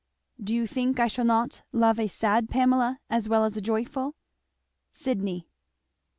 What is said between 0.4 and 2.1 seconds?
Do you think I shall not love a